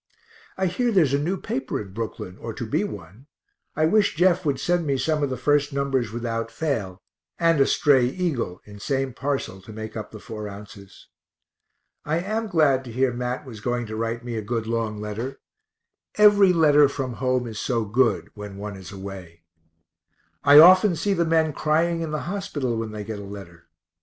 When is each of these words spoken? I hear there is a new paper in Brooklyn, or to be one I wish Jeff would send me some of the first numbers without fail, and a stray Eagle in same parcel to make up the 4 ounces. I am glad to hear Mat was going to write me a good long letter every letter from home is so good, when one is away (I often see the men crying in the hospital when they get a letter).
I 0.57 0.65
hear 0.65 0.91
there 0.91 1.03
is 1.03 1.13
a 1.13 1.19
new 1.19 1.39
paper 1.39 1.79
in 1.79 1.93
Brooklyn, 1.93 2.35
or 2.39 2.55
to 2.55 2.65
be 2.65 2.83
one 2.83 3.27
I 3.75 3.85
wish 3.85 4.15
Jeff 4.15 4.43
would 4.47 4.59
send 4.59 4.87
me 4.87 4.97
some 4.97 5.21
of 5.21 5.29
the 5.29 5.37
first 5.37 5.71
numbers 5.73 6.11
without 6.11 6.49
fail, 6.49 6.97
and 7.37 7.61
a 7.61 7.67
stray 7.67 8.05
Eagle 8.07 8.61
in 8.65 8.79
same 8.79 9.13
parcel 9.13 9.61
to 9.61 9.71
make 9.71 9.95
up 9.95 10.09
the 10.09 10.17
4 10.19 10.47
ounces. 10.47 11.07
I 12.03 12.17
am 12.17 12.47
glad 12.47 12.83
to 12.85 12.91
hear 12.91 13.13
Mat 13.13 13.45
was 13.45 13.59
going 13.59 13.85
to 13.85 13.95
write 13.95 14.25
me 14.25 14.33
a 14.35 14.41
good 14.41 14.65
long 14.65 14.99
letter 14.99 15.37
every 16.15 16.51
letter 16.51 16.89
from 16.89 17.13
home 17.21 17.45
is 17.45 17.59
so 17.59 17.85
good, 17.85 18.31
when 18.33 18.57
one 18.57 18.75
is 18.75 18.91
away 18.91 19.43
(I 20.43 20.57
often 20.57 20.95
see 20.95 21.13
the 21.13 21.25
men 21.25 21.53
crying 21.53 22.01
in 22.01 22.09
the 22.09 22.21
hospital 22.25 22.75
when 22.75 22.89
they 22.91 23.03
get 23.03 23.19
a 23.19 23.23
letter). 23.23 23.67